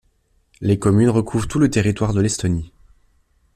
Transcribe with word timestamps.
Les 0.61 0.79
communes 0.79 1.11
recouvrent 1.11 1.47
tout 1.47 1.59
le 1.59 1.69
territoire 1.69 2.11
de 2.11 2.21
l’Estonie. 2.21 2.73